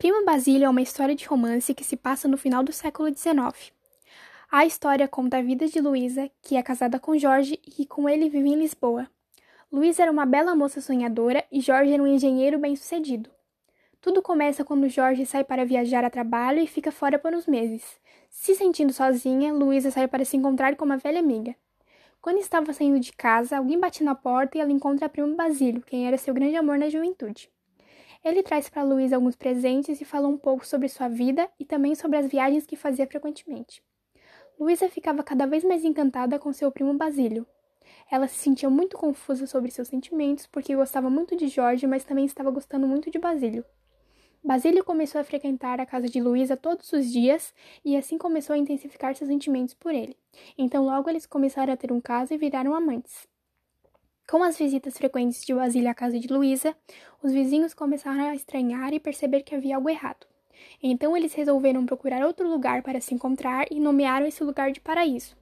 Primo 0.00 0.24
Basílio 0.24 0.64
é 0.64 0.68
uma 0.70 0.80
história 0.80 1.14
de 1.14 1.26
romance 1.26 1.74
que 1.74 1.84
se 1.84 1.94
passa 1.94 2.26
no 2.26 2.38
final 2.38 2.62
do 2.62 2.72
século 2.72 3.14
XIX. 3.14 3.70
A 4.50 4.64
história 4.64 5.06
conta 5.06 5.36
a 5.36 5.42
vida 5.42 5.66
de 5.66 5.78
Luísa, 5.78 6.30
que 6.40 6.56
é 6.56 6.62
casada 6.62 6.98
com 6.98 7.18
Jorge 7.18 7.60
e 7.66 7.70
que 7.70 7.84
com 7.84 8.08
ele 8.08 8.30
vive 8.30 8.48
em 8.48 8.58
Lisboa. 8.58 9.06
Luísa 9.70 10.04
era 10.04 10.10
uma 10.10 10.24
bela 10.24 10.56
moça 10.56 10.80
sonhadora 10.80 11.44
e 11.52 11.60
Jorge 11.60 11.92
era 11.92 12.02
um 12.02 12.06
engenheiro 12.06 12.58
bem-sucedido. 12.58 13.28
Tudo 14.00 14.22
começa 14.22 14.64
quando 14.64 14.88
Jorge 14.88 15.26
sai 15.26 15.44
para 15.44 15.66
viajar 15.66 16.02
a 16.02 16.08
trabalho 16.08 16.60
e 16.60 16.66
fica 16.66 16.90
fora 16.90 17.18
por 17.18 17.34
uns 17.34 17.46
meses. 17.46 18.00
Se 18.30 18.54
sentindo 18.54 18.94
sozinha, 18.94 19.52
Luísa 19.52 19.90
sai 19.90 20.08
para 20.08 20.24
se 20.24 20.34
encontrar 20.34 20.76
com 20.76 20.86
uma 20.86 20.96
velha 20.96 21.20
amiga. 21.20 21.54
Quando 22.22 22.38
estava 22.38 22.72
saindo 22.72 22.98
de 23.00 23.12
casa, 23.12 23.58
alguém 23.58 23.78
bate 23.78 24.02
na 24.02 24.14
porta 24.14 24.56
e 24.56 24.62
ela 24.62 24.72
encontra 24.72 25.04
a 25.04 25.10
primo 25.10 25.36
Basílio, 25.36 25.82
quem 25.82 26.06
era 26.06 26.16
seu 26.16 26.32
grande 26.32 26.56
amor 26.56 26.78
na 26.78 26.88
juventude. 26.88 27.50
Ele 28.22 28.42
traz 28.42 28.68
para 28.68 28.82
Luísa 28.82 29.16
alguns 29.16 29.34
presentes 29.34 30.00
e 30.00 30.04
fala 30.04 30.28
um 30.28 30.36
pouco 30.36 30.66
sobre 30.66 30.88
sua 30.88 31.08
vida 31.08 31.48
e 31.58 31.64
também 31.64 31.94
sobre 31.94 32.18
as 32.18 32.26
viagens 32.26 32.66
que 32.66 32.76
fazia 32.76 33.06
frequentemente. 33.06 33.82
Luísa 34.58 34.90
ficava 34.90 35.22
cada 35.22 35.46
vez 35.46 35.64
mais 35.64 35.84
encantada 35.84 36.38
com 36.38 36.52
seu 36.52 36.70
primo 36.70 36.92
Basílio. 36.92 37.46
Ela 38.10 38.28
se 38.28 38.36
sentia 38.36 38.68
muito 38.68 38.98
confusa 38.98 39.46
sobre 39.46 39.70
seus 39.70 39.88
sentimentos 39.88 40.46
porque 40.46 40.76
gostava 40.76 41.08
muito 41.08 41.34
de 41.34 41.48
Jorge, 41.48 41.86
mas 41.86 42.04
também 42.04 42.26
estava 42.26 42.50
gostando 42.50 42.86
muito 42.86 43.10
de 43.10 43.18
Basílio. 43.18 43.64
Basílio 44.44 44.84
começou 44.84 45.20
a 45.20 45.24
frequentar 45.24 45.80
a 45.80 45.86
casa 45.86 46.06
de 46.06 46.20
Luísa 46.20 46.58
todos 46.58 46.92
os 46.92 47.10
dias 47.10 47.54
e 47.82 47.96
assim 47.96 48.18
começou 48.18 48.52
a 48.52 48.58
intensificar 48.58 49.14
seus 49.14 49.28
sentimentos 49.28 49.72
por 49.72 49.94
ele. 49.94 50.16
Então 50.58 50.84
logo 50.84 51.08
eles 51.08 51.24
começaram 51.24 51.72
a 51.72 51.76
ter 51.76 51.90
um 51.90 52.00
caso 52.00 52.34
e 52.34 52.38
viraram 52.38 52.74
amantes. 52.74 53.29
Com 54.30 54.44
as 54.44 54.56
visitas 54.56 54.96
frequentes 54.96 55.44
de 55.44 55.52
Basílio 55.52 55.90
à 55.90 55.94
casa 55.94 56.16
de 56.16 56.32
Luísa, 56.32 56.76
os 57.20 57.32
vizinhos 57.32 57.74
começaram 57.74 58.30
a 58.30 58.34
estranhar 58.36 58.94
e 58.94 59.00
perceber 59.00 59.42
que 59.42 59.56
havia 59.56 59.74
algo 59.74 59.90
errado. 59.90 60.24
Então 60.80 61.16
eles 61.16 61.34
resolveram 61.34 61.84
procurar 61.84 62.24
outro 62.24 62.48
lugar 62.48 62.80
para 62.80 63.00
se 63.00 63.12
encontrar 63.12 63.66
e 63.72 63.80
nomearam 63.80 64.28
esse 64.28 64.44
lugar 64.44 64.70
de 64.70 64.80
paraíso. 64.80 65.36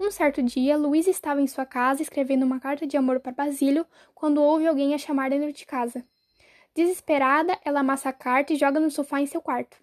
Um 0.00 0.10
certo 0.10 0.42
dia, 0.42 0.78
Luísa 0.78 1.10
estava 1.10 1.42
em 1.42 1.46
sua 1.46 1.66
casa 1.66 2.00
escrevendo 2.00 2.46
uma 2.46 2.58
carta 2.58 2.86
de 2.86 2.96
amor 2.96 3.20
para 3.20 3.32
Basílio 3.32 3.84
quando 4.14 4.42
ouve 4.42 4.66
alguém 4.66 4.94
a 4.94 4.98
chamar 4.98 5.28
dentro 5.28 5.52
de 5.52 5.66
casa. 5.66 6.02
Desesperada, 6.74 7.58
ela 7.62 7.80
amassa 7.80 8.08
a 8.08 8.14
carta 8.14 8.54
e 8.54 8.56
joga 8.56 8.80
no 8.80 8.90
sofá 8.90 9.20
em 9.20 9.26
seu 9.26 9.42
quarto. 9.42 9.76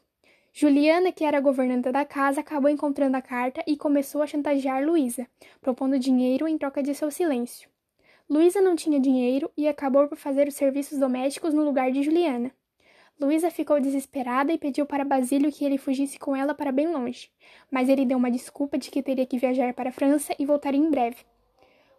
Juliana, 0.52 1.12
que 1.12 1.24
era 1.24 1.38
a 1.38 1.42
governanta 1.42 1.92
da 1.92 2.04
casa, 2.04 2.42
acabou 2.42 2.72
encontrando 2.72 3.16
a 3.16 3.22
carta 3.22 3.64
e 3.68 3.78
começou 3.78 4.24
a 4.24 4.28
chantagear 4.28 4.84
Luísa, 4.84 5.28
propondo 5.62 6.00
dinheiro 6.00 6.48
em 6.48 6.58
troca 6.58 6.82
de 6.82 6.96
seu 6.96 7.12
silêncio. 7.12 7.73
Luísa 8.30 8.62
não 8.62 8.76
tinha 8.76 9.00
dinheiro 9.00 9.52
e 9.56 9.68
acabou 9.68 10.08
por 10.08 10.18
fazer 10.18 10.48
os 10.48 10.56
serviços 10.56 10.98
domésticos 10.98 11.54
no 11.54 11.64
lugar 11.64 11.92
de 11.92 12.02
Juliana. 12.02 12.52
Luísa 13.20 13.52
ficou 13.52 13.80
desesperada 13.80 14.52
e 14.52 14.58
pediu 14.58 14.86
para 14.86 15.06
Basílio 15.06 15.52
que 15.52 15.64
ele 15.64 15.78
fugisse 15.78 16.18
com 16.18 16.36
ela 16.36 16.54
para 16.54 16.72
bem 16.72 16.88
longe, 16.88 17.30
mas 17.70 17.88
ele 17.88 18.06
deu 18.06 18.18
uma 18.18 18.32
desculpa 18.32 18.78
de 18.78 18.90
que 18.90 19.04
teria 19.04 19.26
que 19.26 19.38
viajar 19.38 19.74
para 19.74 19.90
a 19.90 19.94
França 19.94 20.36
e 20.40 20.46
voltaria 20.46 20.80
em 20.80 20.90
breve. 20.90 21.18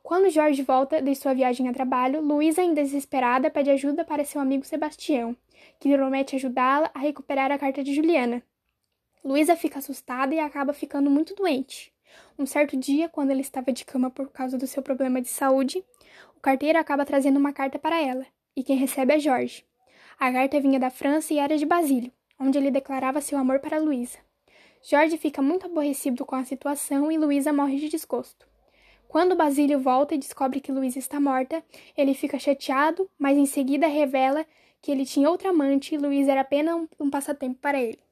Quando 0.02 0.28
Jorge 0.28 0.62
volta 0.62 1.00
de 1.00 1.14
sua 1.14 1.32
viagem 1.32 1.68
a 1.68 1.72
trabalho, 1.72 2.20
Luísa, 2.20 2.60
ainda 2.60 2.82
desesperada, 2.82 3.50
pede 3.50 3.70
ajuda 3.70 4.04
para 4.04 4.24
seu 4.24 4.40
amigo 4.40 4.64
Sebastião, 4.64 5.34
que 5.80 5.94
promete 5.96 6.36
ajudá-la 6.36 6.90
a 6.92 6.98
recuperar 6.98 7.50
a 7.50 7.58
carta 7.58 7.82
de 7.82 7.94
Juliana. 7.94 8.42
Luísa 9.24 9.56
fica 9.56 9.78
assustada 9.78 10.34
e 10.34 10.38
acaba 10.38 10.74
ficando 10.74 11.08
muito 11.08 11.34
doente. 11.34 11.93
Um 12.38 12.46
certo 12.46 12.76
dia, 12.76 13.08
quando 13.08 13.30
ela 13.30 13.40
estava 13.40 13.72
de 13.72 13.84
cama 13.84 14.10
por 14.10 14.30
causa 14.30 14.58
do 14.58 14.66
seu 14.66 14.82
problema 14.82 15.20
de 15.20 15.28
saúde, 15.28 15.84
o 16.36 16.40
carteiro 16.40 16.78
acaba 16.78 17.04
trazendo 17.04 17.38
uma 17.38 17.52
carta 17.52 17.78
para 17.78 18.00
ela, 18.00 18.26
e 18.56 18.62
quem 18.62 18.76
recebe 18.76 19.14
é 19.14 19.18
Jorge. 19.18 19.64
A 20.18 20.32
carta 20.32 20.60
vinha 20.60 20.78
da 20.78 20.90
França 20.90 21.32
e 21.34 21.38
era 21.38 21.56
de 21.56 21.66
Basílio, 21.66 22.12
onde 22.38 22.58
ele 22.58 22.70
declarava 22.70 23.20
seu 23.20 23.38
amor 23.38 23.60
para 23.60 23.78
Luísa. 23.78 24.18
Jorge 24.82 25.16
fica 25.16 25.40
muito 25.40 25.66
aborrecido 25.66 26.26
com 26.26 26.36
a 26.36 26.44
situação 26.44 27.10
e 27.10 27.16
Luísa 27.16 27.52
morre 27.52 27.76
de 27.78 27.88
desgosto. 27.88 28.46
Quando 29.08 29.36
Basílio 29.36 29.80
volta 29.80 30.14
e 30.14 30.18
descobre 30.18 30.60
que 30.60 30.72
Luísa 30.72 30.98
está 30.98 31.18
morta, 31.18 31.64
ele 31.96 32.14
fica 32.14 32.38
chateado, 32.38 33.08
mas 33.18 33.38
em 33.38 33.46
seguida 33.46 33.86
revela 33.86 34.44
que 34.82 34.90
ele 34.90 35.06
tinha 35.06 35.30
outra 35.30 35.48
amante 35.48 35.94
e 35.94 35.98
Luísa 35.98 36.32
era 36.32 36.42
apenas 36.42 36.86
um, 37.00 37.08
passatempo 37.08 37.58
para 37.60 37.80
ele. 37.80 38.03